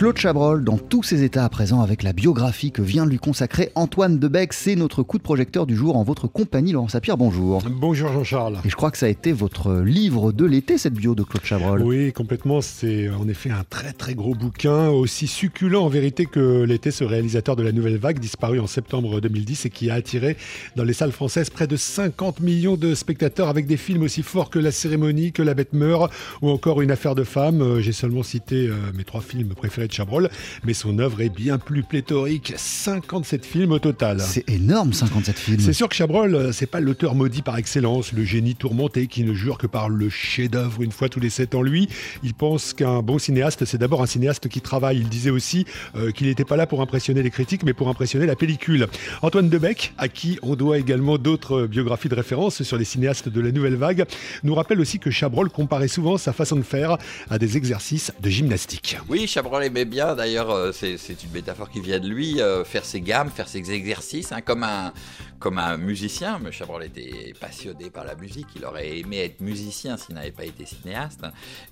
[0.00, 3.18] Claude Chabrol dans tous ses états à présent avec la biographie que vient de lui
[3.18, 4.54] consacrer Antoine Debec.
[4.54, 7.18] C'est notre coup de projecteur du jour en votre compagnie, Laurent Sapir.
[7.18, 7.62] Bonjour.
[7.70, 8.60] Bonjour Jean-Charles.
[8.64, 11.44] Et je crois que ça a été votre livre de l'été, cette bio de Claude
[11.44, 11.82] Chabrol.
[11.82, 12.62] Oui, complètement.
[12.62, 17.04] C'est en effet un très très gros bouquin, aussi succulent en vérité que l'été ce
[17.04, 20.38] réalisateur de la Nouvelle Vague, disparu en septembre 2010 et qui a attiré
[20.76, 24.48] dans les salles françaises près de 50 millions de spectateurs avec des films aussi forts
[24.48, 26.10] que La Cérémonie, que La Bête meurt
[26.40, 27.60] ou encore Une affaire de femme.
[27.60, 30.30] Euh, j'ai seulement cité euh, mes trois films préférés de Chabrol,
[30.64, 32.54] mais son œuvre est bien plus pléthorique.
[32.56, 34.20] 57 films au total.
[34.20, 35.60] C'est énorme, 57 films.
[35.60, 39.24] C'est sûr que Chabrol, euh, c'est pas l'auteur maudit par excellence, le génie tourmenté qui
[39.24, 41.88] ne jure que par le chef-d'œuvre une fois tous les sept ans lui.
[42.22, 44.98] Il pense qu'un bon cinéaste, c'est d'abord un cinéaste qui travaille.
[44.98, 48.26] Il disait aussi euh, qu'il n'était pas là pour impressionner les critiques, mais pour impressionner
[48.26, 48.86] la pellicule.
[49.22, 53.40] Antoine Debec, à qui on doit également d'autres biographies de référence sur les cinéastes de
[53.40, 54.04] la nouvelle vague,
[54.44, 56.96] nous rappelle aussi que Chabrol comparait souvent sa façon de faire
[57.28, 58.96] à des exercices de gymnastique.
[59.08, 63.00] Oui, Chabrol bien, d'ailleurs, euh, c'est une métaphore qui vient de lui, euh, faire ses
[63.00, 64.92] gammes, faire ses exercices, hein, comme, un,
[65.38, 66.38] comme un musicien.
[66.42, 70.44] Mais Chabrol était passionné par la musique, il aurait aimé être musicien s'il n'avait pas
[70.44, 71.24] été cinéaste.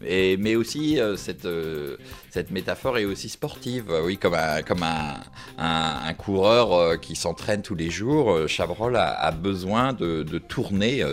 [0.05, 1.49] Et, mais aussi, euh, cette,
[2.31, 5.21] cette métaphore est aussi sportive, oui, comme un, comme un,
[5.59, 8.49] un, coureur qui s'entraîne tous les jours.
[8.49, 11.05] Chabrol a, besoin de, de tourner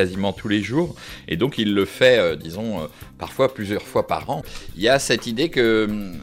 [0.00, 0.94] quasiment tous les jours.
[1.28, 4.42] Et donc il le fait, disons, parfois plusieurs fois par an.
[4.76, 6.18] Il y a cette idée que hum,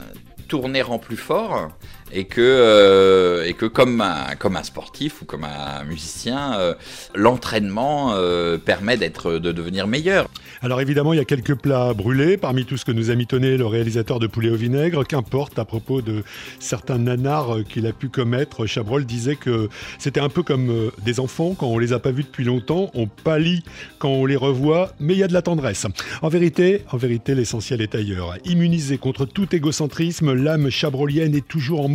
[0.48, 1.70] tourner rend plus fort
[2.12, 6.74] et que, euh, et que comme, un, comme un sportif ou comme un musicien, euh,
[7.16, 10.28] l'entraînement euh, permet d'être, de devenir meilleur.
[10.62, 13.58] Alors évidemment, il y a quelques plats brûlés parmi tout ce que nous a mitonné
[13.58, 15.06] le réalisateur de Poulet au vinaigre.
[15.06, 16.24] Qu'importe à propos de
[16.60, 19.70] certains nanars qu'il a pu commettre, Chabrol disait que
[20.00, 23.08] c'était un peu comme des enfants quand on les a pas vus depuis longtemps, on
[23.08, 23.64] pâlit
[24.00, 25.86] quand on les revoit, mais il y a de la tendresse.
[26.22, 28.36] En vérité, en vérité, l'essentiel est ailleurs.
[28.46, 31.88] Immunisé contre tout égocentrisme, l'âme chabrolienne est toujours en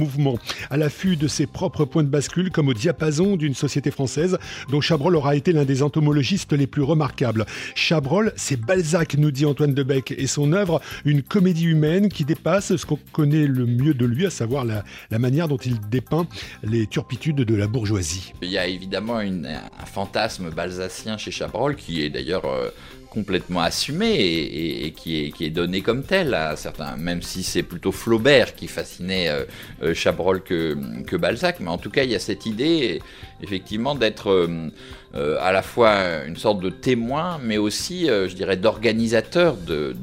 [0.71, 4.39] à l'affût de ses propres points de bascule, comme au diapason d'une société française
[4.71, 7.47] dont Chabrol aura été l'un des entomologistes les plus remarquables.
[7.75, 12.77] Chabrol, c'est Balzac, nous dit Antoine Debec, et son œuvre, une comédie humaine qui dépasse
[12.77, 14.85] ce qu'on connaît le mieux de lui, à savoir la,
[15.19, 16.27] manière dont il dépeint
[16.63, 18.33] les turpitudes de la bourgeoisie.
[18.43, 22.71] Il y a évidemment un fantasme balzacien chez Chabrol qui est d'ailleurs euh,
[23.13, 28.55] complètement assumé et, qui, est, donné comme tel à certains, même si c'est plutôt Flaubert
[28.55, 29.45] qui fascinait euh,
[29.83, 33.03] euh, Chabrol que, que, Balzac, mais en tout cas il y a cette idée
[33.43, 39.59] effectivement d'être euh, à la fois une sorte de témoin, mais aussi, je dirais, d'organisateur
[39.59, 39.95] de,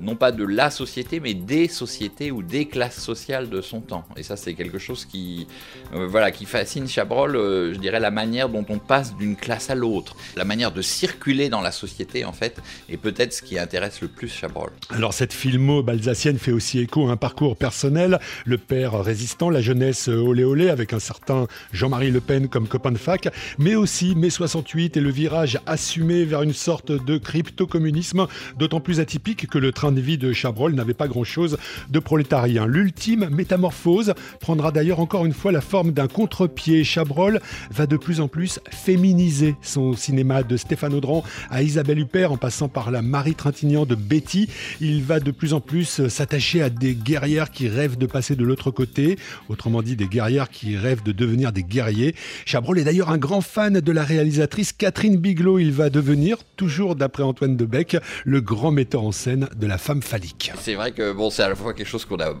[0.00, 4.04] non pas de la société, mais des sociétés ou des classes sociales de son temps.
[4.16, 5.46] Et ça, c'est quelque chose qui,
[5.94, 9.70] euh, voilà, qui fascine Chabrol, euh, je dirais, la manière dont on passe d'une classe
[9.70, 13.58] à l'autre, la manière de circuler dans la société, en fait, et peut-être ce qui
[13.58, 14.70] intéresse le plus Chabrol.
[14.90, 19.60] Alors, cette filmo balsacienne fait aussi écho à un parcours personnel, le père résistant, la
[19.60, 23.28] jeunesse olé olé, avec un certain Jean-Marie Le Pen comme copain de fac,
[23.58, 28.26] mais aussi mai 68 et le virage assumé vers une sorte de crypto-communisme,
[28.58, 31.58] d'autant plus atypique que le train de vie de Chabrol n'avait pas grand-chose
[31.90, 32.66] de prolétarien.
[32.66, 36.84] L'ultime métamorphose prendra d'ailleurs encore une fois la forme d'un contre-pied.
[36.84, 37.38] Chabrol
[37.70, 42.38] va de plus en plus féminiser son cinéma de Stéphane Audran à Isabelle Huppert en
[42.38, 44.48] passant par la Marie Trintignant de Betty.
[44.80, 48.44] Il va de plus en plus s'attacher à des guerrières qui rêvent de passer de
[48.44, 49.18] l'autre côté,
[49.50, 52.14] autrement dit des guerrières qui rêvent de devenir des guerriers.
[52.46, 55.58] Chabrol est d'ailleurs un grand fan de la réalisatrice Catherine Bigelow.
[55.58, 60.02] Il va devenir, toujours d'après Antoine Debec, le grand metteur en scène de la femme
[60.02, 60.52] phallique.
[60.60, 62.32] C'est vrai que bon, c'est à la fois quelque chose qu'on a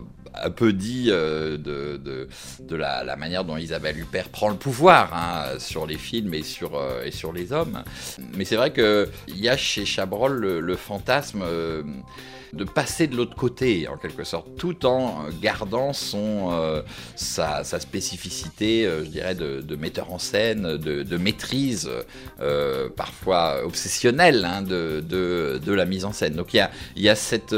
[0.42, 2.00] un peu dit euh, de,
[2.60, 6.76] de, la, manière dont Isabelle Huppert prend le pouvoir hein, sur les films et sur,
[6.76, 7.82] euh, et sur les hommes.
[8.34, 11.82] Mais c'est vrai qu'il y a chez Chabrol le, fantasme euh,
[12.52, 16.82] de passer de l'autre côté, en quelque sorte, tout en gardant son,
[17.16, 21.90] sa, spécificité, je dirais, de, metteur en scène, de, maîtrise,
[22.96, 26.34] parfois obsessionnelle, hein, de, de, la mise en scène.
[26.34, 27.56] Donc il y a, y a cette,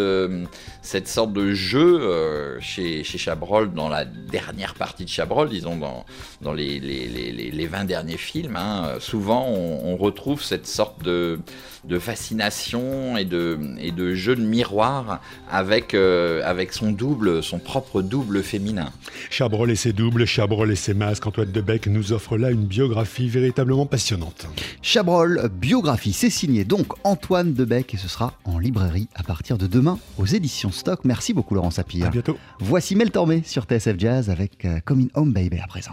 [0.80, 6.04] cette sorte de jeu chez, Chabrol dans la dernière partie de Chabrol, disons dans,
[6.42, 11.38] dans les, les, les, 20 derniers films, hein, souvent on, retrouve cette sorte de,
[11.84, 17.58] de fascination et de, et de jeu de miroir avec, euh, avec son double, son
[17.58, 18.92] propre double féminin.
[19.30, 23.28] Chabrol et ses doubles, Chabrol et ses masques, Antoine Debec nous offre là une biographie
[23.28, 24.46] véritablement passionnante.
[24.82, 29.66] Chabrol, biographie, c'est signé donc Antoine Debec et ce sera en librairie à partir de
[29.66, 31.00] demain aux éditions Stock.
[31.04, 32.06] Merci beaucoup Laurent Sapir.
[32.06, 32.36] À bientôt.
[32.60, 35.92] Voici Mel Tormé sur TSF Jazz avec euh, Coming Home Baby à présent.